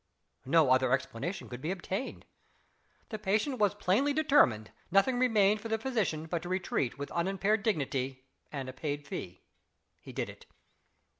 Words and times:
No 0.47 0.71
other 0.71 0.91
explanation 0.91 1.47
could 1.47 1.61
be 1.61 1.69
obtained. 1.69 2.25
The 3.09 3.19
patient 3.19 3.59
was 3.59 3.75
plainly 3.75 4.13
determined 4.13 4.71
nothing 4.89 5.19
remained 5.19 5.61
for 5.61 5.67
the 5.67 5.77
physician 5.77 6.25
but 6.25 6.41
to 6.41 6.49
retreat 6.49 6.97
with 6.97 7.11
unimpaired 7.11 7.61
dignity 7.61 8.25
and 8.51 8.67
a 8.67 8.73
paid 8.73 9.05
fee. 9.05 9.43
He 9.99 10.11
did 10.11 10.27
it. 10.27 10.47